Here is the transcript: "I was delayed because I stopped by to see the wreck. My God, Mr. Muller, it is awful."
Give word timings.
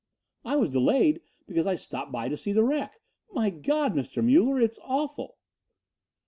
"I 0.43 0.55
was 0.55 0.71
delayed 0.71 1.21
because 1.45 1.67
I 1.67 1.75
stopped 1.75 2.11
by 2.11 2.27
to 2.27 2.35
see 2.35 2.53
the 2.53 2.63
wreck. 2.63 2.99
My 3.33 3.51
God, 3.51 3.93
Mr. 3.93 4.25
Muller, 4.27 4.59
it 4.59 4.71
is 4.71 4.79
awful." 4.81 5.37